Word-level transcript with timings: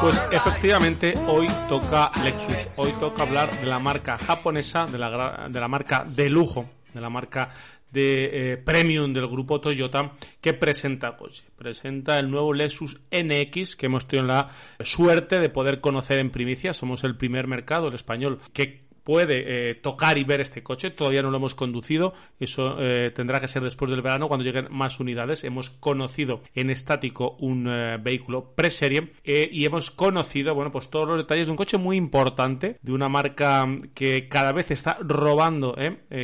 Pues 0.00 0.22
efectivamente 0.30 1.14
hoy 1.26 1.48
toca 1.68 2.10
Lexus, 2.22 2.78
hoy 2.78 2.92
toca 3.00 3.22
hablar 3.22 3.50
de 3.50 3.66
la 3.66 3.80
marca 3.80 4.16
japonesa, 4.16 4.86
de 4.86 4.96
la, 4.96 5.48
de 5.50 5.60
la 5.60 5.66
marca 5.66 6.04
de 6.06 6.30
lujo, 6.30 6.68
de 6.94 7.00
la 7.00 7.10
marca 7.10 7.50
de 7.90 8.52
eh, 8.52 8.56
premium 8.58 9.12
del 9.12 9.26
grupo 9.26 9.60
Toyota 9.60 10.12
que 10.40 10.54
presenta 10.54 11.16
pues 11.16 11.42
presenta 11.56 12.18
el 12.18 12.30
nuevo 12.30 12.52
Lexus 12.52 13.00
NX 13.10 13.74
que 13.74 13.86
hemos 13.86 14.06
tenido 14.06 14.28
la 14.28 14.50
suerte 14.80 15.40
de 15.40 15.48
poder 15.48 15.80
conocer 15.80 16.20
en 16.20 16.30
primicia. 16.30 16.74
Somos 16.74 17.02
el 17.02 17.16
primer 17.16 17.48
mercado 17.48 17.88
el 17.88 17.94
español 17.94 18.38
que 18.52 18.87
puede 19.08 19.70
eh, 19.70 19.74
tocar 19.74 20.18
y 20.18 20.24
ver 20.24 20.42
este 20.42 20.62
coche. 20.62 20.90
Todavía 20.90 21.22
no 21.22 21.30
lo 21.30 21.38
hemos 21.38 21.54
conducido. 21.54 22.12
Eso 22.38 22.76
eh, 22.78 23.10
tendrá 23.10 23.40
que 23.40 23.48
ser 23.48 23.62
después 23.62 23.90
del 23.90 24.02
verano 24.02 24.28
cuando 24.28 24.44
lleguen 24.44 24.68
más 24.70 25.00
unidades. 25.00 25.44
Hemos 25.44 25.70
conocido 25.70 26.42
en 26.54 26.68
estático 26.68 27.34
un 27.40 27.66
eh, 27.70 27.96
vehículo 27.98 28.52
pre-serie 28.54 29.14
y 29.24 29.64
hemos 29.64 29.90
conocido, 29.90 30.54
bueno, 30.54 30.70
pues 30.70 30.90
todos 30.90 31.08
los 31.08 31.16
detalles 31.16 31.46
de 31.46 31.52
un 31.52 31.56
coche 31.56 31.78
muy 31.78 31.96
importante, 31.96 32.76
de 32.82 32.92
una 32.92 33.08
marca 33.08 33.66
que 33.94 34.28
cada 34.28 34.52
vez 34.52 34.70
está 34.70 34.98
robando, 35.00 35.74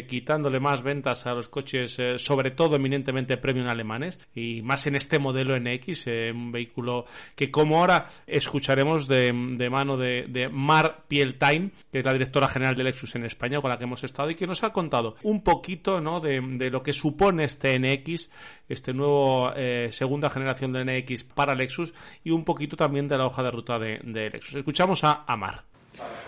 quitándole 0.07 0.61
más 0.61 0.83
ventas 0.83 1.27
a 1.27 1.33
los 1.33 1.49
coches, 1.49 1.97
sobre 2.17 2.51
todo 2.51 2.77
eminentemente 2.77 3.39
premium 3.39 3.69
alemanes 3.69 4.19
y 4.35 4.61
más 4.61 4.87
en 4.87 4.97
este 4.97 5.19
modelo 5.19 5.59
NX, 5.59 6.07
un 6.35 6.53
vehículo 6.53 7.07
que 7.35 7.51
como 7.51 7.79
ahora 7.79 8.11
escucharemos 8.27 9.09
de, 9.09 9.33
mano 9.71 9.97
de, 9.97 10.27
de 10.29 10.49
Mar 10.49 11.05
Pieltain, 11.09 11.73
que 11.91 12.01
es 12.01 12.05
la 12.05 12.13
directora 12.13 12.49
general 12.49 12.74
de 12.77 12.85
Lexus 12.85 13.15
en 13.15 13.25
España 13.25 13.61
con 13.61 13.71
la 13.71 13.79
que 13.79 13.85
hemos 13.85 14.05
estado 14.05 14.31
y 14.31 14.35
que 14.35 14.47
nos 14.47 14.63
ha 14.63 14.71
contado 14.71 15.17
un 15.23 15.43
poquito 15.43 16.01
¿no? 16.01 16.21
de, 16.21 16.41
lo 16.71 16.83
que 16.83 16.93
supone 16.93 17.45
este 17.45 17.79
NX, 17.79 18.31
este 18.69 18.93
nuevo 18.93 19.53
eh, 19.57 19.89
segunda 19.93 20.31
generación 20.31 20.73
de 20.73 20.85
NX 20.85 21.25
para 21.25 21.55
Lexus 21.55 21.95
y 22.23 22.31
un 22.31 22.45
poquito 22.45 22.77
también 22.77 23.09
de 23.09 23.19
la 23.19 23.27
hoja 23.27 23.43
de 23.43 23.51
ruta 23.51 23.79
de, 23.79 24.01
Lexus. 24.05 24.55
Escuchamos 24.55 25.03
a, 25.05 25.25
Mar. 25.37 25.63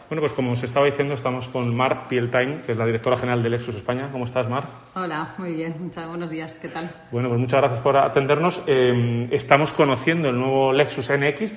Bueno, 0.08 0.20
pues 0.20 0.32
como 0.32 0.52
os 0.52 0.62
estaba 0.62 0.86
diciendo, 0.86 1.14
estamos 1.14 1.48
con 1.48 1.74
Mar 1.74 2.06
Pieltain, 2.08 2.62
que 2.62 2.72
es 2.72 2.78
la 2.78 2.86
directora 2.86 3.16
general 3.16 3.42
de 3.42 3.50
Lexus 3.50 3.74
España. 3.74 4.08
¿Cómo 4.12 4.24
estás, 4.24 4.48
Mar? 4.48 4.64
Hola, 4.94 5.34
muy 5.38 5.54
bien. 5.54 5.74
Muchas, 5.80 6.06
buenos 6.08 6.30
días. 6.30 6.56
¿Qué 6.58 6.68
tal? 6.68 6.90
Bueno, 7.10 7.28
pues 7.28 7.40
muchas 7.40 7.60
gracias 7.60 7.80
por 7.80 7.96
atendernos. 7.96 8.62
Eh, 8.66 9.28
estamos 9.32 9.72
conociendo 9.72 10.28
el 10.28 10.38
nuevo 10.38 10.72
Lexus 10.72 11.10
NX 11.10 11.52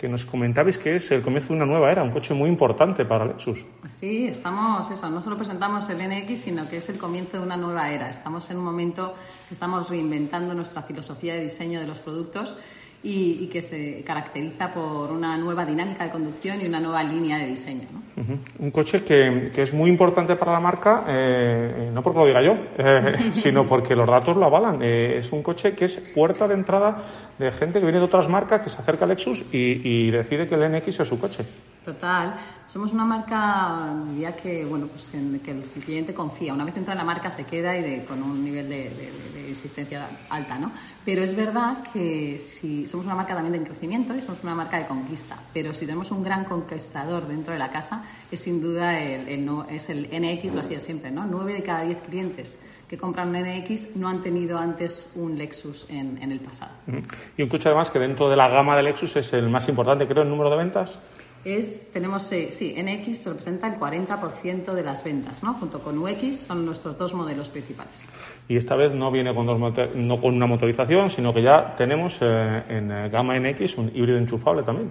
que 0.00 0.08
nos 0.08 0.24
comentabais 0.24 0.78
que 0.78 0.96
es 0.96 1.10
el 1.10 1.20
comienzo 1.20 1.48
de 1.48 1.56
una 1.56 1.66
nueva 1.66 1.90
era, 1.90 2.02
un 2.02 2.10
coche 2.10 2.32
muy 2.32 2.48
importante 2.48 3.04
para 3.04 3.26
Lexus. 3.26 3.66
Sí, 3.86 4.28
estamos, 4.28 4.90
eso, 4.90 5.10
no 5.10 5.22
solo 5.22 5.36
presentamos 5.36 5.90
el 5.90 5.98
NX, 5.98 6.40
sino 6.40 6.66
que 6.66 6.78
es 6.78 6.88
el 6.88 6.96
comienzo 6.96 7.36
de 7.36 7.42
una 7.42 7.58
nueva 7.58 7.90
era. 7.90 8.08
Estamos 8.08 8.50
en 8.50 8.56
un 8.56 8.64
momento 8.64 9.14
que 9.46 9.52
estamos 9.52 9.90
reinventando 9.90 10.54
nuestra 10.54 10.80
filosofía 10.80 11.34
de 11.34 11.42
diseño 11.42 11.80
de 11.80 11.86
los 11.86 11.98
productos 11.98 12.56
y, 13.02 13.46
que 13.46 13.62
se 13.62 14.02
caracteriza 14.02 14.72
por 14.72 15.10
una 15.10 15.36
nueva 15.36 15.64
dinámica 15.64 16.04
de 16.04 16.10
conducción 16.10 16.60
y 16.60 16.66
una 16.66 16.80
nueva 16.80 17.02
línea 17.02 17.38
de 17.38 17.46
diseño. 17.46 17.88
Un 18.58 18.70
coche 18.70 19.02
que, 19.02 19.50
es 19.56 19.72
muy 19.72 19.88
importante 19.88 20.36
para 20.36 20.52
la 20.52 20.60
marca, 20.60 21.04
eh, 21.08 21.90
no 21.92 22.02
porque 22.02 22.18
lo 22.18 22.26
diga 22.26 22.42
yo, 22.42 22.52
eh, 22.76 23.30
sino 23.32 23.66
porque 23.66 23.96
los 23.96 24.06
datos 24.06 24.36
lo 24.36 24.44
avalan. 24.44 24.82
Eh, 24.82 25.16
es 25.16 25.32
un 25.32 25.42
coche 25.42 25.74
que 25.74 25.86
es 25.86 25.98
puerta 26.14 26.46
de 26.46 26.54
entrada 26.54 27.02
de 27.38 27.50
gente 27.52 27.78
que 27.78 27.86
viene 27.86 27.98
de 27.98 28.04
otras 28.04 28.28
marcas, 28.28 28.60
que 28.60 28.68
se 28.68 28.78
acerca 28.78 29.06
a 29.06 29.08
Lexus 29.08 29.44
y, 29.50 30.10
decide 30.10 30.46
que 30.46 30.54
el 30.56 30.70
NX 30.70 31.00
es 31.00 31.08
su 31.08 31.18
coche. 31.18 31.44
Total. 31.84 32.34
Somos 32.66 32.92
una 32.92 33.04
marca, 33.04 33.94
ya 34.18 34.36
que, 34.36 34.64
bueno, 34.66 34.86
pues 34.86 35.12
en 35.14 35.40
que 35.40 35.52
el 35.52 35.62
cliente 35.62 36.12
confía. 36.12 36.52
Una 36.52 36.64
vez 36.64 36.76
entra 36.76 36.92
en 36.92 36.98
la 36.98 37.04
marca 37.04 37.30
se 37.30 37.44
queda 37.44 37.76
y 37.76 37.82
de, 37.82 38.04
con 38.04 38.22
un 38.22 38.44
nivel 38.44 38.68
de, 38.68 38.90
de, 39.34 39.48
insistencia 39.48 40.06
alta, 40.28 40.58
¿no? 40.58 40.70
Pero 41.04 41.22
es 41.22 41.34
verdad 41.34 41.82
que 41.92 42.38
si 42.38 42.86
somos 42.86 43.06
una 43.06 43.16
marca 43.16 43.34
también 43.34 43.64
de 43.64 43.68
crecimiento 43.68 44.14
y 44.14 44.20
somos 44.20 44.44
una 44.44 44.54
marca 44.54 44.78
de 44.78 44.86
conquista, 44.86 45.36
pero 45.52 45.74
si 45.74 45.86
tenemos 45.86 46.10
un 46.12 46.22
gran 46.22 46.44
conquistador 46.44 47.26
dentro 47.26 47.54
de 47.54 47.58
la 47.58 47.70
casa, 47.70 48.04
es 48.30 48.40
sin 48.40 48.60
duda 48.60 49.00
el, 49.00 49.26
es 49.68 49.90
el 49.90 50.04
NX, 50.04 50.54
lo 50.54 50.60
ha 50.60 50.64
sido 50.64 50.80
siempre, 50.80 51.10
¿no? 51.10 51.26
Nueve 51.26 51.54
de 51.54 51.62
cada 51.64 51.82
diez 51.82 51.98
clientes 52.02 52.60
que 52.90 52.98
compran 52.98 53.28
un 53.28 53.36
NX 53.40 53.94
no 53.94 54.08
han 54.08 54.20
tenido 54.20 54.58
antes 54.58 55.12
un 55.14 55.38
Lexus 55.38 55.88
en, 55.90 56.20
el 56.20 56.40
pasado. 56.40 56.72
Y 57.36 57.42
un 57.42 57.48
coche 57.48 57.68
además 57.68 57.88
que 57.88 58.00
dentro 58.00 58.28
de 58.28 58.36
la 58.36 58.48
gama 58.48 58.74
de 58.74 58.82
Lexus 58.82 59.14
es 59.14 59.32
el 59.32 59.48
más 59.48 59.68
importante, 59.68 60.08
creo, 60.08 60.24
en 60.24 60.28
número 60.28 60.50
de 60.50 60.56
ventas. 60.56 60.98
Es, 61.44 61.90
tenemos, 61.90 62.30
eh, 62.32 62.52
sí, 62.52 62.74
NX 62.76 63.26
representa 63.26 63.66
el 63.66 63.80
40% 63.80 64.74
de 64.74 64.82
las 64.82 65.02
ventas, 65.02 65.42
¿no? 65.42 65.54
Junto 65.54 65.80
con 65.80 65.98
UX 65.98 66.36
son 66.36 66.66
nuestros 66.66 66.98
dos 66.98 67.14
modelos 67.14 67.48
principales. 67.48 68.06
Y 68.46 68.56
esta 68.56 68.76
vez 68.76 68.92
no 68.92 69.10
viene 69.10 69.34
con, 69.34 69.46
dos 69.46 69.58
no 69.94 70.20
con 70.20 70.34
una 70.34 70.46
motorización, 70.46 71.08
sino 71.08 71.32
que 71.32 71.42
ya 71.42 71.74
tenemos 71.76 72.18
eh, 72.20 72.62
en 72.68 72.90
eh, 72.92 73.08
gama 73.08 73.38
NX 73.38 73.78
un 73.78 73.90
híbrido 73.94 74.18
enchufable 74.18 74.62
también. 74.62 74.90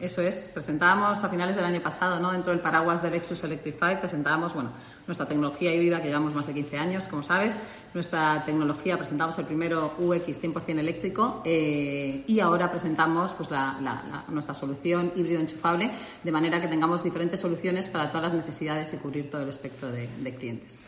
Eso 0.00 0.22
es, 0.22 0.48
presentábamos 0.54 1.24
a 1.24 1.28
finales 1.28 1.56
del 1.56 1.64
año 1.64 1.80
pasado, 1.80 2.20
¿no? 2.20 2.30
dentro 2.30 2.52
del 2.52 2.60
paraguas 2.60 3.02
del 3.02 3.12
Lexus 3.12 3.42
Electrify, 3.42 3.98
presentábamos 3.98 4.54
bueno, 4.54 4.70
nuestra 5.08 5.26
tecnología 5.26 5.74
híbrida 5.74 6.00
que 6.00 6.08
llevamos 6.08 6.34
más 6.34 6.46
de 6.46 6.54
15 6.54 6.78
años, 6.78 7.04
como 7.08 7.22
sabes. 7.22 7.58
Nuestra 7.94 8.44
tecnología, 8.44 8.96
presentamos 8.96 9.36
el 9.38 9.46
primero 9.46 9.94
UX 9.98 10.40
100% 10.40 10.78
eléctrico 10.78 11.42
eh, 11.44 12.22
y 12.26 12.38
ahora 12.38 12.70
presentamos 12.70 13.32
pues, 13.32 13.50
la, 13.50 14.24
nuestra 14.28 14.54
solución 14.54 15.12
híbrido 15.16 15.40
enchufable, 15.40 15.90
de 16.22 16.32
manera 16.32 16.60
que 16.60 16.68
tengamos 16.68 17.02
diferentes 17.02 17.40
soluciones 17.40 17.88
para 17.88 18.08
todas 18.08 18.32
las 18.32 18.34
necesidades 18.34 18.92
y 18.94 18.98
cubrir 18.98 19.30
todo 19.30 19.42
el 19.42 19.48
espectro 19.48 19.90
de, 19.90 20.08
clientes. 20.38 20.80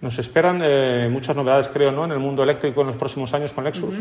Nos 0.00 0.18
esperan 0.18 0.60
eh, 0.62 1.08
muchas 1.10 1.34
novedades, 1.34 1.68
creo, 1.68 1.90
¿no? 1.90 2.04
en 2.04 2.12
el 2.12 2.18
mundo 2.18 2.42
eléctrico 2.42 2.82
en 2.82 2.88
los 2.88 2.96
próximos 2.96 3.32
años 3.34 3.52
con 3.52 3.64
Lexus. 3.64 3.96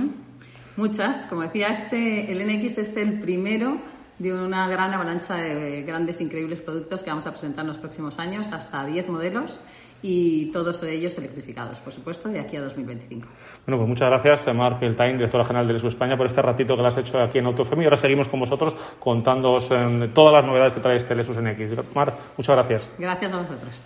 Muchas. 0.75 1.25
Como 1.25 1.41
decía, 1.41 1.67
este, 1.67 2.31
el 2.31 2.45
NX 2.45 2.77
es 2.77 2.97
el 2.97 3.19
primero 3.19 3.77
de 4.21 4.33
una 4.33 4.67
gran 4.67 4.93
avalancha 4.93 5.35
de 5.35 5.81
grandes, 5.81 6.21
increíbles 6.21 6.61
productos 6.61 7.01
que 7.01 7.09
vamos 7.09 7.25
a 7.25 7.31
presentar 7.31 7.63
en 7.63 7.69
los 7.69 7.77
próximos 7.77 8.19
años, 8.19 8.51
hasta 8.51 8.85
10 8.85 9.09
modelos 9.09 9.59
y 10.03 10.51
todos 10.51 10.81
ellos 10.83 11.17
electrificados, 11.17 11.79
por 11.79 11.93
supuesto, 11.93 12.29
de 12.29 12.39
aquí 12.39 12.55
a 12.55 12.61
2025. 12.61 13.27
Bueno, 13.65 13.77
pues 13.77 13.89
muchas 13.89 14.09
gracias, 14.09 14.55
Mark 14.55 14.79
Peltain, 14.79 15.17
directora 15.17 15.45
general 15.45 15.67
de 15.67 15.73
Lesu 15.73 15.87
España, 15.87 16.17
por 16.17 16.27
este 16.27 16.41
ratito 16.41 16.75
que 16.75 16.81
lo 16.81 16.87
has 16.87 16.97
hecho 16.97 17.19
aquí 17.19 17.39
en 17.39 17.45
Autofemi. 17.47 17.83
Y 17.83 17.85
ahora 17.85 17.97
seguimos 17.97 18.27
con 18.27 18.39
vosotros 18.39 18.75
contándoos 18.99 19.69
todas 20.13 20.33
las 20.33 20.45
novedades 20.45 20.73
que 20.73 20.79
trae 20.79 20.97
este 20.97 21.15
Lesus 21.15 21.37
NX. 21.37 21.95
Mar, 21.95 22.15
muchas 22.37 22.55
gracias. 22.55 22.91
Gracias 22.97 23.33
a 23.33 23.37
vosotros. 23.37 23.83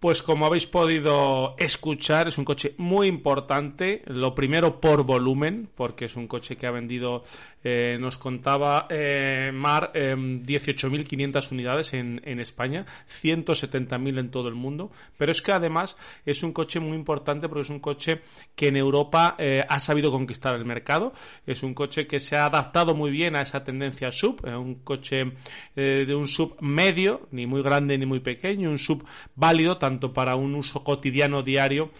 Pues 0.00 0.22
como 0.22 0.46
habéis 0.46 0.66
podido 0.66 1.54
escuchar, 1.58 2.26
es 2.26 2.38
un 2.38 2.46
coche 2.46 2.72
muy 2.78 3.06
importante. 3.06 4.00
Lo 4.06 4.34
primero 4.34 4.80
por 4.80 5.04
volumen, 5.04 5.68
porque 5.74 6.06
es 6.06 6.16
un 6.16 6.26
coche 6.26 6.56
que 6.56 6.66
ha 6.66 6.70
vendido, 6.70 7.22
eh, 7.62 7.98
nos 8.00 8.16
contaba 8.16 8.86
eh, 8.88 9.50
Mar, 9.52 9.92
18.500 9.92 11.44
em, 11.44 11.52
unidades 11.52 11.92
en, 11.92 12.40
España, 12.40 12.86
170.000 13.10 14.18
en 14.18 14.30
todo 14.30 14.48
el 14.48 14.54
mundo. 14.54 14.90
Pero 15.18 15.32
es 15.32 15.42
que 15.42 15.52
además 15.52 15.98
es 16.24 16.42
un 16.42 16.54
coche 16.54 16.80
muy 16.80 16.96
importante 16.96 17.46
porque 17.46 17.64
es 17.64 17.70
un 17.70 17.80
coche 17.80 18.22
que 18.54 18.68
en 18.68 18.78
Europa 18.78 19.36
eh, 19.38 19.62
ha 19.68 19.80
sabido 19.80 20.10
conquistar 20.10 20.54
el 20.54 20.64
mercado. 20.64 21.12
Es 21.44 21.62
un 21.62 21.74
coche 21.74 22.06
que 22.06 22.20
se 22.20 22.36
ha 22.36 22.46
adaptado 22.46 22.94
muy 22.94 23.10
bien 23.10 23.36
a 23.36 23.42
esa 23.42 23.64
tendencia 23.64 24.10
sub, 24.12 24.46
un 24.46 24.76
coche 24.76 25.32
de 25.74 26.14
un 26.14 26.26
sub 26.26 26.56
medio, 26.62 27.28
ni 27.32 27.46
muy 27.46 27.60
grande 27.62 27.98
ni 27.98 28.06
muy 28.06 28.20
pequeño, 28.20 28.70
un 28.70 28.78
sub 28.78 29.04
válido 29.34 29.76
tanto 29.90 30.12
para 30.12 30.36
un 30.36 30.54
uso 30.54 30.84
cotidiano 30.84 31.42
diario 31.42 31.90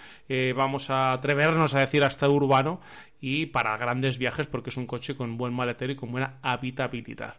vamos 0.55 0.91
a 0.91 1.13
atrevernos 1.13 1.75
a 1.75 1.81
decir 1.81 2.05
hasta 2.05 2.29
urbano 2.29 2.81
y 3.21 3.47
para 3.47 3.77
grandes 3.77 4.19
viajes 4.19 4.47
porque 4.47 4.71
es 4.71 4.77
un 4.77 4.87
coche 4.87 5.15
con 5.15 5.37
buen 5.37 5.53
maletero 5.53 5.93
y 5.93 5.97
con 5.97 6.11
buena 6.11 6.39
habitabilidad. 6.43 7.37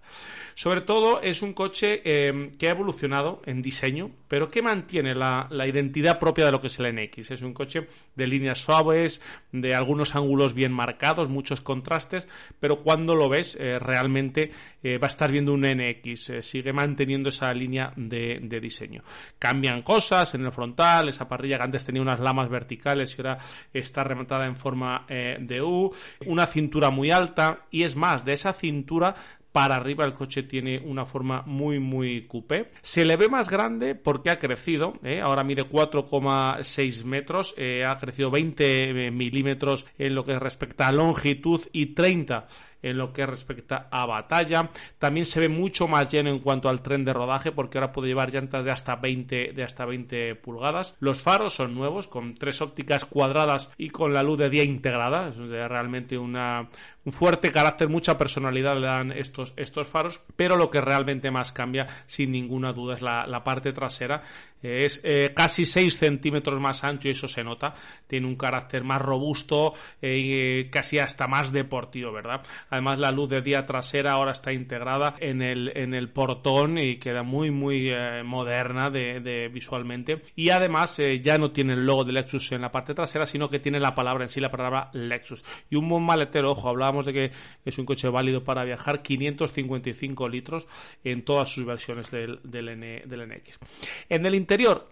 Sobre 0.53 0.81
todo 0.81 1.21
es 1.21 1.41
un 1.41 1.53
coche 1.53 2.01
eh, 2.03 2.51
que 2.57 2.67
ha 2.67 2.71
evolucionado 2.71 3.41
en 3.45 3.61
diseño, 3.61 4.11
pero 4.27 4.49
que 4.49 4.61
mantiene 4.61 5.15
la, 5.15 5.47
identidad 5.67 6.19
propia 6.19 6.45
de 6.45 6.51
lo 6.51 6.59
que 6.59 6.67
es 6.67 6.79
el 6.79 6.93
NX. 6.93 7.31
Es 7.31 7.41
un 7.41 7.53
coche 7.53 7.87
de 8.15 8.27
líneas 8.27 8.59
suaves, 8.59 9.21
de 9.51 9.73
algunos 9.73 10.15
ángulos 10.15 10.53
bien 10.53 10.71
marcados, 10.71 11.29
muchos 11.29 11.61
contrastes, 11.61 12.27
pero 12.59 12.83
cuando 12.83 13.15
lo 13.15 13.29
ves 13.29 13.57
eh, 13.59 13.79
realmente 13.79 14.51
eh, 14.83 14.97
va 14.97 15.07
a 15.07 15.09
estar 15.09 15.31
viendo 15.31 15.53
un 15.53 15.61
NX. 15.61 16.31
sigue 16.41 16.73
manteniendo 16.73 17.29
esa 17.29 17.53
línea 17.53 17.93
de, 17.95 18.39
de, 18.41 18.59
diseño. 18.59 19.03
Cambian 19.39 19.81
cosas 19.81 20.35
en 20.35 20.45
el 20.45 20.51
frontal, 20.51 21.09
esa 21.09 21.27
parrilla 21.27 21.57
que 21.57 21.63
antes 21.63 21.85
tenía 21.85 22.01
unas 22.01 22.19
lamas 22.19 22.49
verticales 22.49 22.80
y 22.83 23.15
ahora 23.17 23.37
está 23.73 24.03
rematada 24.03 24.45
en 24.45 24.55
forma 24.55 25.05
de 25.07 25.61
U 25.61 25.91
una 26.25 26.47
cintura 26.47 26.89
muy 26.89 27.11
alta 27.11 27.65
y 27.71 27.83
es 27.83 27.95
más, 27.95 28.25
de 28.25 28.33
esa 28.33 28.53
cintura 28.53 29.15
para 29.51 29.75
arriba 29.75 30.05
el 30.05 30.13
coche 30.13 30.43
tiene 30.43 30.79
una 30.79 31.05
forma 31.05 31.43
muy 31.45 31.79
muy 31.79 32.25
coupé. 32.27 32.71
Se 32.81 33.05
le 33.05 33.17
ve 33.17 33.29
más 33.29 33.49
grande 33.49 33.95
porque 33.95 34.29
ha 34.29 34.39
crecido, 34.39 34.93
¿eh? 35.03 35.21
ahora 35.21 35.43
mide 35.43 35.67
4,6 35.67 37.03
metros, 37.03 37.53
eh, 37.57 37.83
ha 37.85 37.97
crecido 37.97 38.31
20 38.31 39.11
milímetros 39.11 39.85
en 39.97 40.15
lo 40.15 40.23
que 40.23 40.39
respecta 40.39 40.87
a 40.87 40.91
longitud 40.91 41.61
y 41.71 41.87
30 41.87 42.47
en 42.81 42.97
lo 42.97 43.13
que 43.13 43.25
respecta 43.25 43.87
a 43.91 44.05
batalla. 44.05 44.69
También 44.97 45.25
se 45.25 45.39
ve 45.39 45.49
mucho 45.49 45.87
más 45.87 46.09
lleno 46.09 46.29
en 46.29 46.39
cuanto 46.39 46.69
al 46.69 46.81
tren 46.81 47.05
de 47.05 47.13
rodaje 47.13 47.51
porque 47.51 47.77
ahora 47.77 47.91
puede 47.91 48.09
llevar 48.09 48.31
llantas 48.31 48.65
de 48.65 48.71
hasta 48.71 48.95
20, 48.95 49.53
de 49.53 49.63
hasta 49.63 49.85
20 49.85 50.35
pulgadas. 50.35 50.95
Los 50.99 51.21
faros 51.21 51.53
son 51.53 51.75
nuevos 51.75 52.07
con 52.07 52.35
tres 52.35 52.61
ópticas 52.61 53.05
cuadradas 53.05 53.69
y 53.77 53.89
con 53.89 54.13
la 54.13 54.23
luz 54.23 54.39
de 54.39 54.49
día 54.49 54.63
integrada. 54.63 55.29
Es 55.29 55.37
realmente 55.37 56.17
una, 56.17 56.69
un 57.05 57.11
fuerte 57.11 57.51
carácter, 57.51 57.89
mucha 57.89 58.17
personalidad 58.17 58.75
le 58.75 58.87
dan 58.87 59.11
estos, 59.11 59.53
estos 59.57 59.87
faros, 59.87 60.21
pero 60.35 60.55
lo 60.55 60.69
que 60.69 60.81
realmente 60.81 61.31
más 61.31 61.51
cambia, 61.51 61.87
sin 62.05 62.31
ninguna 62.31 62.73
duda, 62.73 62.95
es 62.95 63.01
la 63.01 63.43
parte 63.43 63.73
trasera. 63.73 64.21
Es 64.61 65.01
eh, 65.03 65.31
casi 65.35 65.65
6 65.65 65.97
centímetros 65.97 66.59
más 66.59 66.83
ancho 66.83 67.07
y 67.07 67.11
eso 67.11 67.27
se 67.27 67.43
nota. 67.43 67.73
Tiene 68.07 68.27
un 68.27 68.35
carácter 68.35 68.83
más 68.83 69.01
robusto 69.01 69.73
eh, 70.01 70.69
casi 70.71 70.99
hasta 70.99 71.27
más 71.27 71.51
deportivo, 71.51 72.11
¿verdad? 72.11 72.41
Además, 72.69 72.99
la 72.99 73.11
luz 73.11 73.29
de 73.29 73.41
día 73.41 73.65
trasera 73.65 74.13
ahora 74.13 74.31
está 74.31 74.51
integrada 74.53 75.15
en 75.19 75.41
el, 75.41 75.71
en 75.75 75.93
el 75.93 76.09
portón 76.09 76.77
y 76.77 76.97
queda 76.97 77.23
muy, 77.23 77.51
muy 77.51 77.89
eh, 77.89 78.23
moderna 78.23 78.89
de, 78.89 79.49
visualmente. 79.53 80.21
Y 80.35 80.49
además, 80.49 80.97
eh, 80.99 81.21
ya 81.21 81.37
no 81.37 81.51
tiene 81.51 81.73
el 81.73 81.85
logo 81.85 82.03
de 82.03 82.13
Lexus 82.13 82.51
en 82.51 82.61
la 82.61 82.71
parte 82.71 82.93
trasera, 82.93 83.25
sino 83.25 83.49
que 83.49 83.59
tiene 83.59 83.79
la 83.79 83.95
palabra 83.95 84.23
en 84.23 84.29
sí, 84.29 84.39
la 84.39 84.51
palabra 84.51 84.89
Lexus. 84.93 85.43
Y 85.69 85.75
un 85.75 85.87
buen 85.87 86.03
maletero, 86.03 86.51
ojo, 86.51 86.69
hablaba 86.69 87.01
de 87.03 87.13
que 87.13 87.31
es 87.63 87.77
un 87.77 87.85
coche 87.85 88.09
válido 88.09 88.43
para 88.43 88.63
viajar 88.63 89.01
555 89.01 90.27
litros 90.27 90.67
en 91.03 91.23
todas 91.23 91.49
sus 91.49 91.65
versiones 91.65 92.11
del, 92.11 92.39
del, 92.43 92.67
NX. 92.77 93.59
En 94.09 94.25
el 94.25 94.35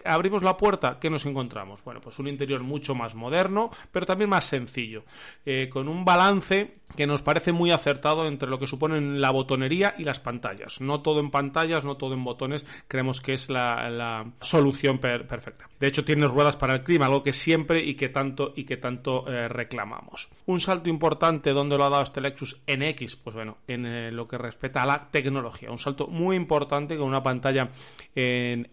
abrimos 0.05 0.43
la 0.43 0.57
puerta, 0.57 0.97
¿qué 0.99 1.09
nos 1.09 1.25
encontramos? 1.25 1.83
Bueno, 1.83 2.01
pues 2.01 2.19
un 2.19 2.27
interior 2.27 2.63
mucho 2.63 2.95
más 2.95 3.15
moderno, 3.15 3.71
pero 3.91 4.05
también 4.05 4.29
más 4.29 4.45
sencillo, 4.45 5.03
eh, 5.45 5.69
con 5.69 5.87
un 5.87 6.05
balance 6.05 6.79
que 6.95 7.07
nos 7.07 7.21
parece 7.21 7.51
muy 7.51 7.71
acertado 7.71 8.27
entre 8.27 8.49
lo 8.49 8.59
que 8.59 8.67
suponen 8.67 9.21
la 9.21 9.31
botonería 9.31 9.95
y 9.97 10.03
las 10.03 10.19
pantallas. 10.19 10.81
No 10.81 11.01
todo 11.01 11.19
en 11.19 11.31
pantallas, 11.31 11.83
no 11.85 11.97
todo 11.97 12.13
en 12.13 12.23
botones, 12.23 12.65
creemos 12.87 13.21
que 13.21 13.33
es 13.33 13.49
la, 13.49 14.25
solución 14.41 14.99
perfecta. 14.99 15.69
De 15.79 15.87
hecho, 15.87 16.03
tiene 16.03 16.27
ruedas 16.27 16.55
para 16.57 16.73
el 16.73 16.83
clima, 16.83 17.05
algo 17.05 17.23
que 17.23 17.33
siempre 17.33 17.83
y 17.83 17.95
que 17.95 18.09
tanto 18.09 18.53
y 18.55 18.65
que 18.65 18.77
tanto 18.77 19.27
eh, 19.27 19.47
reclamamos. 19.47 20.29
Un 20.45 20.59
salto 20.59 20.89
importante 20.89 21.51
donde 21.51 21.77
lo 21.77 21.85
ha 21.85 21.89
dado 21.89 22.03
este 22.03 22.21
Lexus 22.21 22.61
NX, 22.67 23.15
pues 23.17 23.35
bueno, 23.35 23.57
en 23.67 23.85
eh, 23.85 24.11
lo 24.11 24.27
que 24.27 24.37
respecta 24.37 24.83
a 24.83 24.85
la 24.85 25.09
tecnología. 25.09 25.71
Un 25.71 25.77
salto 25.77 26.07
muy 26.07 26.35
importante 26.35 26.97
con 26.97 27.07
una 27.07 27.23
pantalla 27.23 27.69
en 28.15 28.67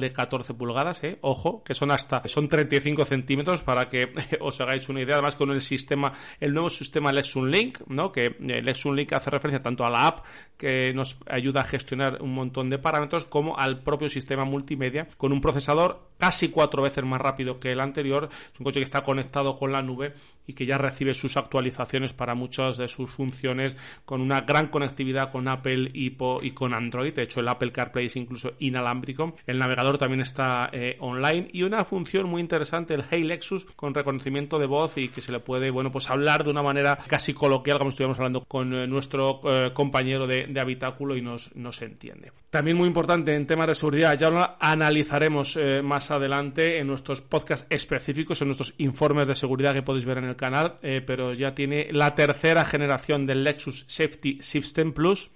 de 0.00 0.12
14 0.12 0.54
pulgadas, 0.54 1.02
eh, 1.04 1.18
ojo, 1.20 1.62
que 1.62 1.74
son 1.74 1.90
hasta 1.90 2.26
son 2.28 2.48
35 2.48 3.04
centímetros 3.04 3.62
para 3.62 3.88
que 3.88 4.12
os 4.40 4.60
hagáis 4.60 4.88
una 4.88 5.02
idea. 5.02 5.14
Además, 5.14 5.36
con 5.36 5.50
el 5.50 5.62
sistema, 5.62 6.12
el 6.40 6.52
nuevo 6.52 6.70
sistema 6.70 7.12
Lexus 7.12 7.46
Link, 7.46 7.80
¿no? 7.86 8.12
Que 8.12 8.36
el 8.40 8.64
Lexus 8.64 8.94
Link 8.94 9.12
hace 9.12 9.30
referencia 9.30 9.62
tanto 9.62 9.84
a 9.84 9.90
la 9.90 10.06
app 10.06 10.24
que 10.56 10.92
nos 10.92 11.18
ayuda 11.28 11.62
a 11.62 11.64
gestionar 11.64 12.20
un 12.20 12.34
montón 12.34 12.68
de 12.68 12.78
parámetros 12.78 13.24
como 13.24 13.56
al 13.56 13.82
propio 13.82 14.08
sistema 14.08 14.44
multimedia 14.44 15.08
con 15.16 15.32
un 15.32 15.40
procesador 15.40 16.08
casi 16.18 16.48
cuatro 16.50 16.82
veces 16.82 17.04
más 17.04 17.20
rápido 17.20 17.60
que 17.60 17.72
el 17.72 17.80
anterior. 17.80 18.28
Es 18.52 18.58
un 18.60 18.64
coche 18.64 18.80
que 18.80 18.84
está 18.84 19.02
conectado 19.02 19.56
con 19.56 19.72
la 19.72 19.82
nube 19.82 20.14
y 20.46 20.54
que 20.54 20.66
ya 20.66 20.76
recibe 20.76 21.14
sus 21.14 21.36
actualizaciones 21.36 22.12
para 22.12 22.34
muchas 22.34 22.76
de 22.76 22.88
sus 22.88 23.10
funciones 23.10 23.76
con 24.04 24.20
una 24.20 24.40
gran 24.40 24.68
conectividad 24.68 25.30
con 25.30 25.48
Apple 25.48 25.90
y 25.92 26.10
con 26.50 26.74
Android. 26.74 27.14
De 27.14 27.22
hecho, 27.22 27.40
el 27.40 27.48
Apple 27.48 27.72
CarPlay 27.72 28.06
es 28.06 28.16
incluso 28.16 28.54
inalámbrico. 28.58 29.36
El 29.46 29.58
navegador 29.58 29.87
también 29.96 30.20
está 30.20 30.68
eh, 30.72 30.96
online 31.00 31.48
y 31.52 31.62
una 31.62 31.84
función 31.84 32.28
muy 32.28 32.42
interesante, 32.42 32.94
el 32.94 33.04
Hey 33.08 33.22
Lexus, 33.22 33.64
con 33.76 33.94
reconocimiento 33.94 34.58
de 34.58 34.66
voz 34.66 34.98
y 34.98 35.08
que 35.08 35.22
se 35.22 35.32
le 35.32 35.40
puede, 35.40 35.70
bueno, 35.70 35.90
pues 35.90 36.10
hablar 36.10 36.44
de 36.44 36.50
una 36.50 36.62
manera 36.62 36.98
casi 37.06 37.32
coloquial, 37.32 37.78
como 37.78 37.90
estuviéramos 37.90 38.18
hablando 38.18 38.40
con 38.40 38.74
eh, 38.74 38.86
nuestro 38.86 39.40
eh, 39.44 39.70
compañero 39.72 40.26
de, 40.26 40.58
habitáculo 40.60 41.16
y 41.16 41.22
nos, 41.22 41.54
nos 41.54 41.80
entiende. 41.80 42.32
También 42.50 42.76
muy 42.76 42.88
importante 42.88 43.34
en 43.34 43.46
temas 43.46 43.68
de 43.68 43.74
seguridad, 43.74 44.18
ya 44.18 44.28
lo 44.30 44.56
analizaremos 44.58 45.58
más 45.84 46.10
adelante 46.10 46.78
en 46.78 46.86
nuestros 46.86 47.20
podcasts 47.20 47.66
específicos, 47.70 48.40
en 48.42 48.48
nuestros 48.48 48.74
informes 48.78 49.28
de 49.28 49.34
seguridad 49.34 49.72
que 49.72 49.82
podéis 49.82 50.06
ver 50.06 50.18
en 50.18 50.24
el 50.24 50.36
canal, 50.36 50.78
pero 50.80 51.34
ya 51.34 51.54
tiene 51.54 51.88
la 51.92 52.14
tercera 52.14 52.64
generación 52.64 53.26
del 53.26 53.44
Lexus 53.44 53.84
Safety 53.86 54.38
System 54.40 54.92
Plus, 54.92 55.30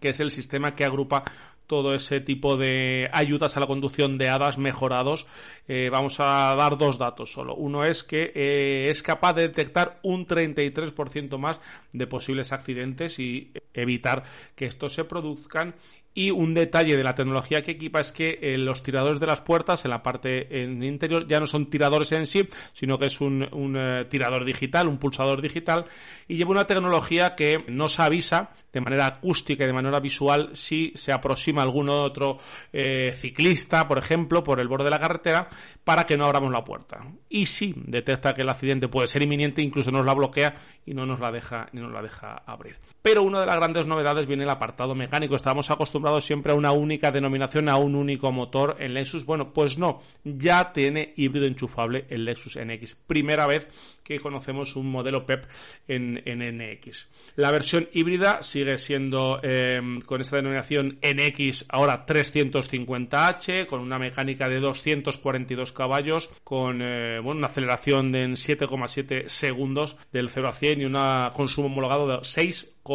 que 0.00 0.10
es 0.10 0.20
el 0.20 0.30
sistema 0.30 0.74
que 0.74 0.84
agrupa 0.84 1.24
todo 1.66 1.94
ese 1.94 2.20
tipo 2.20 2.56
de 2.56 3.08
ayudas 3.12 3.56
a 3.56 3.60
la 3.60 3.66
conducción 3.66 4.18
de 4.18 4.28
hadas 4.28 4.58
mejorados. 4.58 5.26
Eh, 5.68 5.88
vamos 5.90 6.20
a 6.20 6.54
dar 6.56 6.78
dos 6.78 6.98
datos 6.98 7.32
solo. 7.32 7.54
Uno 7.54 7.84
es 7.84 8.04
que 8.04 8.32
eh, 8.34 8.88
es 8.90 9.02
capaz 9.02 9.34
de 9.34 9.42
detectar 9.42 9.98
un 10.02 10.26
33% 10.26 11.38
más 11.38 11.60
de 11.92 12.06
posibles 12.06 12.52
accidentes 12.52 13.18
y 13.18 13.52
evitar 13.74 14.24
que 14.54 14.66
estos 14.66 14.94
se 14.94 15.04
produzcan 15.04 15.74
y 16.16 16.30
un 16.30 16.54
detalle 16.54 16.96
de 16.96 17.04
la 17.04 17.14
tecnología 17.14 17.60
que 17.60 17.72
equipa 17.72 18.00
es 18.00 18.10
que 18.10 18.38
eh, 18.40 18.56
los 18.56 18.82
tiradores 18.82 19.20
de 19.20 19.26
las 19.26 19.42
puertas 19.42 19.84
en 19.84 19.90
la 19.90 20.02
parte 20.02 20.62
en 20.62 20.82
interior 20.82 21.26
ya 21.28 21.38
no 21.38 21.46
son 21.46 21.68
tiradores 21.68 22.10
en 22.12 22.24
sí, 22.24 22.48
sino 22.72 22.98
que 22.98 23.06
es 23.06 23.20
un, 23.20 23.46
un 23.52 23.76
eh, 23.76 24.06
tirador 24.06 24.46
digital, 24.46 24.88
un 24.88 24.96
pulsador 24.96 25.42
digital, 25.42 25.84
y 26.26 26.36
lleva 26.36 26.52
una 26.52 26.66
tecnología 26.66 27.34
que 27.34 27.62
nos 27.68 28.00
avisa 28.00 28.50
de 28.72 28.80
manera 28.80 29.06
acústica 29.06 29.64
y 29.64 29.66
de 29.66 29.74
manera 29.74 30.00
visual 30.00 30.50
si 30.54 30.90
se 30.94 31.12
aproxima 31.12 31.62
algún 31.62 31.90
otro 31.90 32.38
eh, 32.72 33.12
ciclista, 33.14 33.86
por 33.86 33.98
ejemplo, 33.98 34.42
por 34.42 34.58
el 34.58 34.68
borde 34.68 34.84
de 34.84 34.90
la 34.90 35.00
carretera, 35.00 35.50
para 35.84 36.06
que 36.06 36.16
no 36.16 36.24
abramos 36.24 36.50
la 36.50 36.64
puerta. 36.64 37.06
Y 37.28 37.44
si 37.44 37.74
detecta 37.76 38.34
que 38.34 38.40
el 38.40 38.48
accidente 38.48 38.88
puede 38.88 39.06
ser 39.06 39.22
inminente, 39.22 39.60
incluso 39.60 39.90
nos 39.90 40.06
la 40.06 40.14
bloquea 40.14 40.54
y 40.86 40.94
no 40.94 41.04
nos 41.04 41.20
la 41.20 41.30
deja, 41.30 41.68
ni 41.72 41.82
nos 41.82 41.92
la 41.92 42.00
deja 42.00 42.42
abrir. 42.46 42.76
Pero 43.06 43.22
una 43.22 43.38
de 43.38 43.46
las 43.46 43.54
grandes 43.54 43.86
novedades 43.86 44.26
viene 44.26 44.42
el 44.42 44.50
apartado 44.50 44.96
mecánico. 44.96 45.36
Estábamos 45.36 45.70
acostumbrados 45.70 46.24
siempre 46.24 46.50
a 46.50 46.56
una 46.56 46.72
única 46.72 47.12
denominación, 47.12 47.68
a 47.68 47.76
un 47.76 47.94
único 47.94 48.32
motor 48.32 48.78
en 48.80 48.94
Lexus. 48.94 49.24
Bueno, 49.24 49.52
pues 49.52 49.78
no, 49.78 50.02
ya 50.24 50.72
tiene 50.72 51.12
híbrido 51.14 51.46
enchufable 51.46 52.06
el 52.10 52.24
Lexus 52.24 52.58
NX. 52.58 52.96
Primera 53.06 53.46
vez 53.46 53.68
que 54.02 54.20
conocemos 54.20 54.76
un 54.76 54.90
modelo 54.90 55.26
PEP 55.26 55.44
en, 55.88 56.14
NX. 56.24 57.08
La 57.36 57.50
versión 57.50 57.88
híbrida 57.92 58.42
sigue 58.42 58.78
siendo 58.78 59.40
eh, 59.42 59.80
con 60.04 60.20
esta 60.20 60.36
denominación 60.36 60.98
NX 61.02 61.66
ahora 61.68 62.06
350H, 62.06 63.66
con 63.66 63.80
una 63.80 63.98
mecánica 63.98 64.48
de 64.48 64.60
242 64.60 65.72
caballos, 65.72 66.30
con 66.44 66.82
eh, 66.82 67.20
bueno, 67.20 67.38
una 67.38 67.48
aceleración 67.48 68.12
de 68.12 68.22
en 68.22 68.32
7,7 68.32 69.28
segundos 69.28 69.96
del 70.12 70.28
0 70.28 70.48
a 70.48 70.52
100 70.52 70.80
y 70.80 70.84
un 70.84 70.96
consumo 71.34 71.66
homologado 71.66 72.06
de 72.06 72.24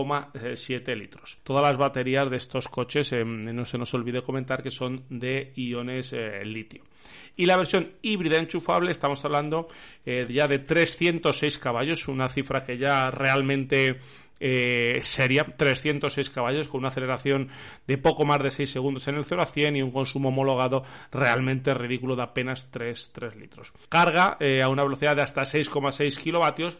6,7 0.06 0.96
litros. 0.96 1.40
Todas 1.44 1.64
las 1.64 1.78
baterías 1.78 2.30
de 2.30 2.38
estos 2.38 2.68
coches, 2.68 3.12
eh, 3.14 3.24
no 3.26 3.66
se 3.66 3.78
nos 3.78 3.94
olvide 3.94 4.22
comentar 4.22 4.64
que 4.64 4.72
son 4.72 5.04
de 5.10 5.54
iones 5.56 6.14
litio. 6.44 6.84
Y 7.36 7.46
la 7.46 7.58
versión 7.58 7.94
híbrida 8.02 8.38
enchufable, 8.38 8.92
estamos 8.92 9.24
hablando 9.24 9.68
eh, 10.06 10.28
ya 10.30 10.48
de 10.48 10.60
306 10.60 11.58
caballos, 11.58 12.08
una 12.08 12.30
cifra 12.30 12.64
que 12.64 12.78
ya 12.78 13.10
realmente 13.10 13.98
eh, 14.42 15.00
sería 15.04 15.44
306 15.44 16.30
caballos 16.32 16.68
con 16.68 16.80
una 16.80 16.88
aceleración 16.90 17.50
de 17.88 17.98
poco 17.98 18.26
más 18.26 18.42
de 18.42 18.52
6 18.52 18.70
segundos 18.70 19.08
en 19.08 19.16
el 19.16 19.26
0 19.26 19.42
a 19.42 19.46
100 19.46 19.76
y 19.76 19.82
un 19.82 19.92
consumo 19.92 20.30
homologado 20.30 20.84
realmente 21.12 21.74
ridículo 21.74 22.16
de 22.16 22.24
apenas 22.24 22.70
3, 22.72 23.12
3 23.14 23.36
litros. 23.36 23.72
Carga 23.88 24.38
eh, 24.40 24.62
a 24.62 24.70
una 24.70 24.84
velocidad 24.84 25.16
de 25.16 25.22
hasta 25.22 25.44
6,6 25.44 26.18
kilovatios 26.18 26.78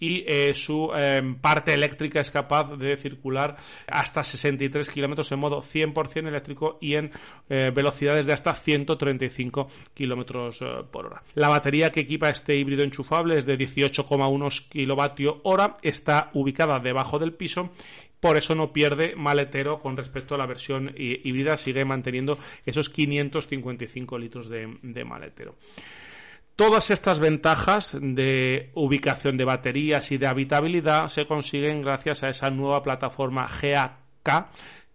y 0.00 0.24
eh, 0.28 0.54
su 0.54 0.92
em, 0.94 1.34
parte 1.36 1.74
eléctrica 1.74 2.20
es 2.20 2.30
capaz 2.30 2.76
de 2.76 2.96
circular 2.96 3.56
hasta 3.88 4.22
63 4.22 4.88
kilómetros 4.90 5.32
en 5.32 5.40
modo 5.40 5.60
100% 5.60 6.28
eléctrico 6.28 6.78
y 6.80 6.94
en 6.94 7.10
velocidades 7.48 8.26
de 8.26 8.34
hasta 8.34 8.54
135 8.54 8.98
85 8.98 9.68
kilómetros 9.94 10.58
por 10.90 11.06
hora. 11.06 11.22
La 11.34 11.48
batería 11.48 11.90
que 11.90 12.00
equipa 12.00 12.28
este 12.28 12.56
híbrido 12.56 12.82
enchufable 12.82 13.38
es 13.38 13.46
de 13.46 13.56
18,1 13.56 14.68
kilovatio 14.68 15.40
hora, 15.44 15.78
está 15.82 16.30
ubicada 16.34 16.78
debajo 16.78 16.97
del 17.18 17.34
piso 17.34 17.70
por 18.20 18.36
eso 18.36 18.54
no 18.54 18.72
pierde 18.72 19.14
maletero 19.14 19.78
con 19.78 19.96
respecto 19.96 20.34
a 20.34 20.38
la 20.38 20.46
versión 20.46 20.92
híbrida, 20.96 21.56
sigue 21.56 21.84
manteniendo 21.84 22.36
esos 22.66 22.90
555 22.90 24.18
litros 24.18 24.48
de, 24.48 24.76
de 24.82 25.04
maletero. 25.04 25.56
Todas 26.56 26.90
estas 26.90 27.20
ventajas 27.20 27.96
de 28.00 28.70
ubicación 28.74 29.36
de 29.36 29.44
baterías 29.44 30.10
y 30.10 30.18
de 30.18 30.26
habitabilidad 30.26 31.06
se 31.06 31.26
consiguen 31.26 31.82
gracias 31.82 32.24
a 32.24 32.30
esa 32.30 32.50
nueva 32.50 32.82
plataforma 32.82 33.48
GAK 33.62 34.48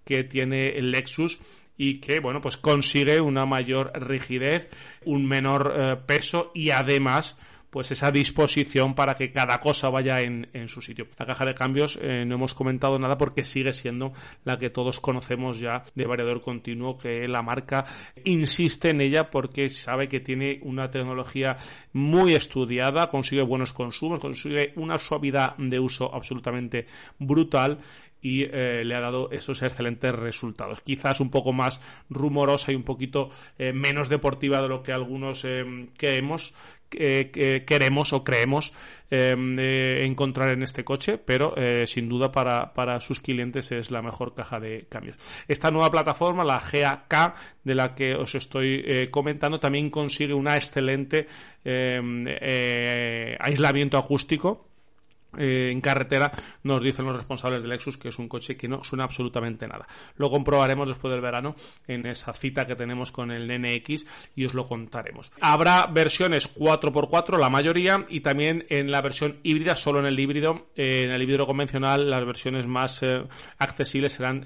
que 0.04 0.26
tiene 0.26 0.78
el 0.78 0.92
Lexus 0.92 1.40
y 1.78 2.02
que 2.02 2.20
bueno 2.20 2.42
pues 2.42 2.58
consigue 2.58 3.22
una 3.22 3.46
mayor 3.46 3.94
rigidez, 3.96 4.70
un 5.06 5.26
menor 5.26 5.74
eh, 5.74 5.96
peso 6.06 6.52
y 6.54 6.72
además 6.72 7.38
pues 7.74 7.90
esa 7.90 8.12
disposición 8.12 8.94
para 8.94 9.16
que 9.16 9.32
cada 9.32 9.60
cosa 9.60 9.90
vaya 9.90 10.22
en, 10.22 10.48
su 10.68 10.80
sitio. 10.80 11.08
La 11.18 11.26
caja 11.26 11.44
de 11.44 11.56
cambios 11.56 11.98
eh, 12.00 12.24
no 12.24 12.36
hemos 12.36 12.54
comentado 12.54 13.00
nada 13.00 13.18
porque 13.18 13.44
sigue 13.44 13.74
siendo 13.74 14.14
la 14.44 14.60
que 14.60 14.70
todos 14.70 15.00
conocemos 15.00 15.60
ya 15.60 15.84
de 15.96 16.06
variador 16.06 16.40
continuo, 16.40 17.00
que 17.00 17.28
la 17.28 17.42
marca 17.42 17.86
insiste 18.26 18.90
en 18.90 19.02
ella 19.02 19.32
porque 19.32 19.72
sabe 19.72 20.08
que 20.08 20.20
tiene 20.20 20.60
una 20.62 20.92
tecnología 20.92 21.58
muy 21.94 22.36
estudiada, 22.36 23.10
consigue 23.10 23.42
buenos 23.42 23.74
consumos, 23.74 24.20
consigue 24.20 24.74
una 24.76 25.00
suavidad 25.00 25.58
de 25.58 25.80
uso 25.80 26.14
absolutamente 26.14 26.86
brutal 27.18 27.80
y 28.24 28.44
eh, 28.46 28.84
le 28.86 28.96
ha 28.96 29.02
dado 29.02 29.30
esos 29.32 29.62
excelentes 29.62 30.16
resultados. 30.16 30.80
Quizás 30.80 31.20
un 31.20 31.30
poco 31.30 31.52
más 31.52 31.82
rumorosa 32.10 32.72
y 32.72 32.76
un 32.76 32.84
poquito 32.84 33.30
eh, 33.60 33.74
menos 33.74 34.08
deportiva 34.08 34.62
de 34.62 34.70
lo 34.70 34.82
que 34.82 34.94
algunos 34.94 35.44
eh, 35.46 35.90
queremos, 35.98 36.56
queremos 36.90 38.14
o 38.14 38.24
creemos 38.24 38.72
encontrar 39.10 40.52
en 40.52 40.62
este 40.62 40.84
coche, 40.84 41.18
pero 41.18 41.56
sin 41.88 42.08
duda 42.08 42.32
para, 42.32 42.72
para, 42.76 43.00
sus 43.00 43.20
clientes 43.20 43.72
es 43.72 43.90
la 43.90 44.04
mejor 44.04 44.36
caja 44.36 44.60
de 44.60 44.86
cambios. 44.90 45.18
Esta 45.48 45.72
nueva 45.72 45.90
plataforma, 45.90 46.44
la 46.44 46.60
GAK, 46.60 47.36
de 47.64 47.74
la 47.74 47.96
que 47.96 48.14
os 48.14 48.36
estoy 48.36 49.10
comentando, 49.10 49.60
también 49.60 49.90
consigue 49.90 50.36
una 50.36 50.56
excelente 50.56 51.28
aislamiento 53.40 53.98
acústico 53.98 54.73
eh, 55.38 55.70
en 55.72 55.82
carretera 55.82 56.32
nos 56.64 56.82
dicen 56.82 57.06
los 57.06 57.16
responsables 57.16 57.62
del 57.62 57.72
Lexus 57.72 57.98
que 57.98 58.10
es 58.10 58.20
un 58.20 58.28
coche 58.28 58.56
que 58.56 58.68
no 58.68 58.84
suena 58.84 59.04
absolutamente 59.04 59.68
nada. 59.68 59.88
Lo 60.18 60.30
comprobaremos 60.30 60.88
después 60.88 61.12
del 61.12 61.22
verano 61.22 61.56
en 61.88 62.06
esa 62.06 62.34
cita 62.34 62.66
que 62.66 62.76
tenemos 62.76 63.12
con 63.12 63.32
el 63.32 63.48
NX 63.48 64.06
y 64.36 64.46
os 64.46 64.54
lo 64.54 64.66
contaremos. 64.66 65.32
Habrá 65.42 65.88
versiones 65.88 66.54
4x4, 66.56 67.40
la 67.40 67.50
mayoría, 67.50 68.06
y 68.10 68.22
también 68.22 68.66
en 68.70 68.92
la 68.92 69.02
versión 69.02 69.40
híbrida, 69.44 69.76
solo 69.76 70.00
en 70.00 70.06
el 70.06 70.20
híbrido, 70.20 70.68
eh, 70.76 71.04
en 71.06 71.12
el 71.12 71.22
híbrido 71.22 71.46
convencional, 71.46 72.10
las 72.10 72.26
versiones 72.26 72.68
más 72.68 73.02
eh, 73.04 73.24
accesibles 73.58 74.14
serán 74.14 74.46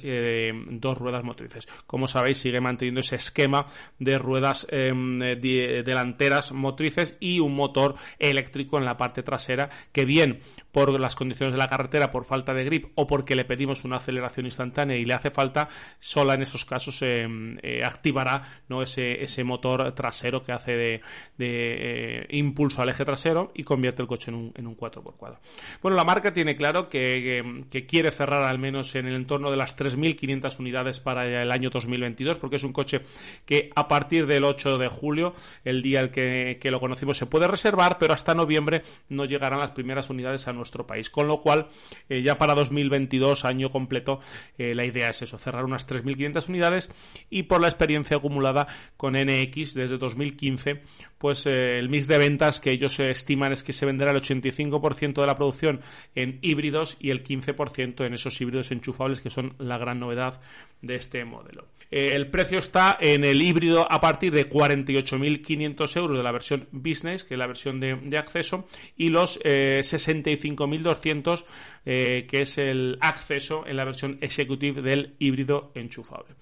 dos 0.79 0.97
ruedas 0.97 1.23
motrices. 1.23 1.67
Como 1.85 2.07
sabéis, 2.07 2.37
sigue 2.37 2.61
manteniendo 2.61 3.01
ese 3.01 3.15
esquema 3.15 3.65
de 3.99 4.17
ruedas 4.17 4.67
em, 4.69 5.19
delanteras 5.19 6.51
motrices 6.51 7.17
y 7.19 7.39
un 7.39 7.55
motor 7.55 7.95
eléctrico 8.19 8.77
en 8.77 8.85
la 8.85 8.97
parte 8.97 9.23
trasera 9.23 9.69
que 9.91 10.05
bien 10.05 10.39
por 10.77 10.99
las 10.99 11.15
condiciones 11.15 11.55
de 11.55 11.57
la 11.57 11.67
carretera, 11.67 12.11
por 12.11 12.23
falta 12.23 12.53
de 12.53 12.63
grip 12.63 12.91
o 12.93 13.07
porque 13.07 13.35
le 13.35 13.45
pedimos 13.45 13.83
una 13.83 13.95
aceleración 13.95 14.45
instantánea 14.45 14.95
y 14.95 15.05
le 15.05 15.15
hace 15.15 15.31
falta, 15.31 15.69
sola 15.97 16.35
en 16.35 16.43
esos 16.43 16.65
casos 16.65 17.01
eh, 17.01 17.27
eh, 17.63 17.83
activará 17.83 18.61
¿no? 18.69 18.83
ese, 18.83 19.23
ese 19.23 19.43
motor 19.43 19.95
trasero 19.95 20.43
que 20.43 20.51
hace 20.51 20.73
de, 20.73 21.01
eh, 21.39 22.27
impulso 22.29 22.83
al 22.83 22.89
eje 22.89 23.03
trasero 23.03 23.51
y 23.55 23.63
convierte 23.63 24.03
el 24.03 24.07
coche 24.07 24.29
en 24.29 24.35
un, 24.35 24.51
en 24.53 24.67
un 24.67 24.77
4x4. 24.77 25.39
Bueno, 25.81 25.97
la 25.97 26.03
marca 26.03 26.31
tiene 26.31 26.55
claro 26.55 26.89
que, 26.89 27.65
quiere 27.87 28.11
cerrar 28.11 28.43
al 28.43 28.59
menos 28.59 28.93
en 28.93 29.07
el 29.07 29.15
entorno 29.15 29.49
de 29.49 29.57
las 29.57 29.75
3.500 29.75 30.59
unidades 30.59 30.99
para 30.99 31.41
el 31.41 31.51
año 31.51 31.71
2022 31.71 32.37
porque 32.37 32.57
es 32.57 32.63
un 32.63 32.71
coche 32.71 33.01
que 33.47 33.71
a 33.75 33.87
partir 33.87 34.27
del 34.27 34.43
8 34.43 34.77
de 34.77 34.89
julio, 34.89 35.33
el 35.65 35.81
día 35.81 36.01
el 36.01 36.11
que, 36.11 36.59
que 36.61 36.69
lo 36.69 36.79
conocimos, 36.79 37.17
se 37.17 37.25
puede 37.25 37.47
reservar, 37.47 37.97
pero 37.97 38.13
hasta 38.13 38.35
noviembre 38.35 38.83
no 39.09 39.25
llegarán 39.25 39.59
las 39.59 39.71
primeras 39.71 40.11
unidades 40.11 40.47
a 40.47 40.53
nuestro 40.53 40.66
nuestro 40.67 40.85
país. 40.85 41.09
Con 41.09 41.27
lo 41.27 41.39
cual, 41.39 41.67
eh, 42.09 42.21
ya 42.21 42.37
para 42.37 42.53
2022, 42.53 43.45
año 43.45 43.69
completo, 43.69 44.19
eh, 44.57 44.75
la 44.75 44.85
idea 44.85 45.09
es 45.09 45.21
eso, 45.21 45.37
cerrar 45.37 45.63
unas 45.63 45.87
3.500 45.87 46.49
unidades 46.49 46.89
y 47.29 47.43
por 47.43 47.61
la 47.61 47.67
experiencia 47.67 48.17
acumulada 48.17 48.67
con 48.97 49.13
NX 49.13 49.73
desde 49.73 49.97
2015, 49.97 50.81
pues 51.17 51.45
eh, 51.45 51.79
el 51.79 51.89
mix 51.89 52.07
de 52.07 52.17
ventas 52.17 52.59
que 52.59 52.71
ellos 52.71 52.99
estiman 52.99 53.53
es 53.53 53.63
que 53.63 53.73
se 53.73 53.85
venderá 53.85 54.11
el 54.11 54.21
85% 54.21 55.21
de 55.21 55.25
la 55.25 55.35
producción 55.35 55.81
en 56.15 56.39
híbridos 56.41 56.97
y 56.99 57.11
el 57.11 57.23
15% 57.23 58.05
en 58.05 58.13
esos 58.13 58.39
híbridos 58.41 58.71
enchufables 58.71 59.21
que 59.21 59.29
son 59.29 59.55
la 59.59 59.77
gran 59.77 59.99
novedad 59.99 60.41
de 60.81 60.95
este 60.95 61.23
modelo. 61.25 61.65
el 61.89 62.29
precio 62.29 62.59
está 62.59 62.97
en 62.99 63.23
el 63.23 63.41
híbrido 63.41 63.87
a 63.89 64.01
partir 64.01 64.33
de 64.33 64.49
48.500 64.49 65.97
euros 65.97 66.17
de 66.17 66.23
la 66.23 66.31
versión 66.31 66.67
business, 66.71 67.23
que 67.23 67.35
es 67.35 67.39
la 67.39 67.47
versión 67.47 67.79
de, 67.79 67.95
de 67.95 68.17
acceso, 68.17 68.67
y 68.95 69.09
los 69.09 69.39
65 69.43 70.56
5200, 70.65 71.45
eh, 71.85 72.25
que 72.29 72.41
es 72.41 72.57
el 72.57 72.97
acceso 73.01 73.65
en 73.67 73.77
la 73.77 73.85
versión 73.85 74.17
executive 74.21 74.81
del 74.81 75.15
híbrido 75.19 75.71
enchufable. 75.75 76.35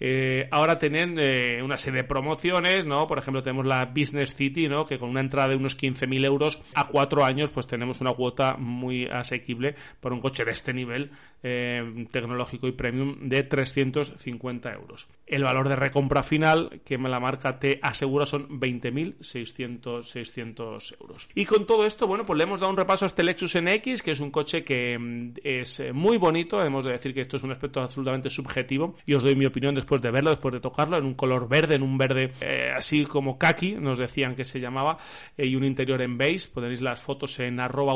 Eh, 0.00 0.48
ahora 0.50 0.78
tienen 0.78 1.16
eh, 1.18 1.60
una 1.62 1.76
serie 1.76 2.02
de 2.02 2.08
promociones, 2.08 2.86
¿no? 2.86 3.06
Por 3.06 3.18
ejemplo, 3.18 3.42
tenemos 3.42 3.66
la 3.66 3.84
Business 3.86 4.34
City, 4.34 4.68
¿no? 4.68 4.86
Que 4.86 4.98
con 4.98 5.10
una 5.10 5.20
entrada 5.20 5.48
de 5.48 5.56
unos 5.56 5.76
15.000 5.76 6.24
euros 6.24 6.62
a 6.74 6.86
cuatro 6.86 7.24
años, 7.24 7.50
pues 7.50 7.66
tenemos 7.66 8.00
una 8.00 8.12
cuota 8.12 8.56
muy 8.58 9.06
asequible 9.06 9.74
por 10.00 10.12
un 10.12 10.20
coche 10.20 10.44
de 10.44 10.52
este 10.52 10.72
nivel 10.72 11.10
eh, 11.42 12.06
tecnológico 12.10 12.68
y 12.68 12.72
premium 12.72 13.28
de 13.28 13.42
350 13.42 14.72
euros. 14.72 15.08
El 15.26 15.44
valor 15.44 15.68
de 15.68 15.76
recompra 15.76 16.22
final 16.22 16.80
que 16.84 16.98
la 16.98 17.20
marca 17.20 17.58
te 17.58 17.78
asegura 17.82 18.26
son 18.26 18.60
20.600 18.60 20.96
euros. 21.00 21.28
Y 21.34 21.46
con 21.46 21.66
todo 21.66 21.86
esto, 21.86 22.06
bueno, 22.06 22.26
pues 22.26 22.36
le 22.36 22.44
hemos 22.44 22.60
dado 22.60 22.70
un 22.70 22.76
repaso 22.76 23.04
a 23.04 23.08
este 23.08 23.22
Lexus 23.22 23.56
NX, 23.56 24.02
que 24.02 24.10
es 24.12 24.20
un 24.20 24.30
coche 24.30 24.62
que 24.62 24.98
mm, 24.98 25.32
es 25.42 25.82
muy 25.92 26.18
bonito. 26.18 26.62
Hemos 26.62 26.84
de 26.84 26.92
decir 26.92 27.14
que 27.14 27.22
esto 27.22 27.38
es 27.38 27.42
un 27.42 27.52
aspecto 27.52 27.80
absolutamente 27.80 28.30
subjetivo 28.30 28.96
y 29.06 29.14
os 29.14 29.22
doy 29.22 29.34
mi 29.34 29.46
opinión 29.46 29.74
después 29.74 29.87
después 29.88 30.02
de 30.02 30.10
verlo, 30.10 30.30
después 30.30 30.52
de 30.52 30.60
tocarlo, 30.60 30.98
en 30.98 31.06
un 31.06 31.14
color 31.14 31.48
verde, 31.48 31.76
en 31.76 31.82
un 31.82 31.96
verde 31.96 32.32
eh, 32.42 32.70
así 32.76 33.04
como 33.04 33.38
kaki, 33.38 33.72
nos 33.72 33.98
decían 33.98 34.36
que 34.36 34.44
se 34.44 34.60
llamaba, 34.60 34.98
eh, 35.38 35.46
y 35.46 35.56
un 35.56 35.64
interior 35.64 36.02
en 36.02 36.18
beige. 36.18 36.48
Podéis 36.52 36.82
las 36.82 37.00
fotos 37.00 37.40
en 37.40 37.58
arroba 37.58 37.94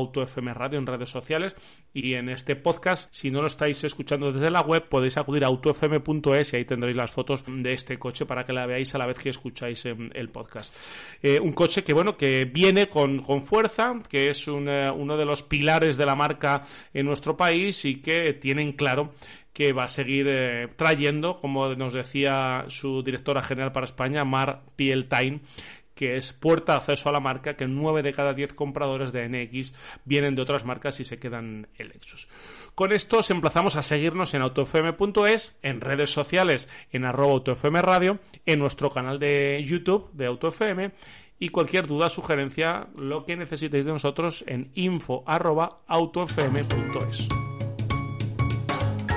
radio 0.55 0.79
en 0.79 0.87
redes 0.87 1.11
sociales 1.11 1.55
y 1.93 2.15
en 2.15 2.31
este 2.31 2.57
podcast, 2.57 3.13
si 3.13 3.31
no 3.31 3.43
lo 3.43 3.49
estáis 3.49 3.85
escuchando 3.85 4.33
desde 4.33 4.51
la 4.51 4.63
web, 4.63 4.89
podéis 4.89 5.19
acudir 5.19 5.45
a 5.45 5.49
autofm.es 5.49 6.55
y 6.55 6.57
ahí 6.57 6.65
tendréis 6.65 6.97
las 6.97 7.11
fotos 7.11 7.45
de 7.47 7.75
este 7.75 7.99
coche 7.99 8.25
para 8.25 8.47
que 8.47 8.55
la 8.55 8.65
veáis 8.65 8.95
a 8.95 8.99
la 8.99 9.07
vez 9.07 9.19
que 9.19 9.29
escucháis 9.29 9.85
em, 9.85 10.09
el 10.15 10.31
podcast. 10.31 10.75
Eh, 11.23 11.39
un 11.39 11.53
coche 11.53 11.85
que, 11.85 11.93
bueno, 11.93 12.17
que 12.17 12.47
viene 12.47 12.89
con, 12.89 13.19
con 13.19 13.43
fuerza, 13.43 13.93
que 14.09 14.31
es 14.31 14.49
uno 14.49 15.17
de 15.19 15.25
los 15.27 15.43
pilares 15.43 15.99
de 15.99 16.07
la 16.07 16.15
marca 16.15 16.63
en 16.95 17.05
nuestro 17.05 17.37
país 17.37 17.85
y 17.85 18.01
que 18.01 18.33
tienen 18.33 18.73
claro 18.73 19.13
que 19.53 19.73
va 19.73 19.85
a 19.85 19.89
seguir 19.89 20.27
eh, 20.29 20.69
trayendo, 20.77 21.37
como 21.37 21.75
nos 21.75 21.93
decía 21.93 22.65
su 22.69 23.03
directora 23.03 23.43
general 23.43 23.73
para 23.73 23.85
España, 23.85 24.25
Mar 24.25 24.63
Pieltain, 24.77 25.43
que 25.95 26.17
es 26.17 26.33
puerta 26.33 26.73
de 26.73 26.79
acceso 26.79 27.09
a 27.09 27.13
la 27.13 27.21
marca, 27.21 27.55
que 27.55 27.67
nueve 27.67 28.03
de 28.03 28.13
cada 28.13 28.33
diez 28.33 28.55
compradores 28.55 29.13
de 29.13 29.29
NX 29.29 29.75
vienen 30.05 30.35
de 30.35 30.43
otras 30.43 30.65
marcas 30.65 31.01
y 31.01 31.05
se 31.05 31.19
quedan 31.19 31.69
en 31.77 31.89
Lexus. 31.89 32.29
Con 32.75 32.93
esto 32.93 33.19
os 33.19 33.31
emplazamos 33.31 33.77
a 33.77 33.83
seguirnos 33.83 34.33
en 34.35 34.43
autofm.es, 34.43 35.57
en 35.63 35.81
redes 35.81 36.11
sociales, 36.11 36.69
en 36.91 37.05
arroba 37.05 37.33
autofm 37.33 37.77
radio, 37.83 38.19
en 38.47 38.59
nuestro 38.59 38.91
canal 38.91 39.19
de 39.19 39.63
YouTube 39.65 40.11
de 40.13 40.27
AutoFM 40.27 40.93
y 41.39 41.49
cualquier 41.51 41.87
duda, 41.87 42.09
sugerencia, 42.09 42.89
lo 42.97 43.27
que 43.27 43.37
necesitéis 43.37 43.85
de 43.85 43.93
nosotros 43.93 44.45
en 44.47 44.71
info. 44.75 45.25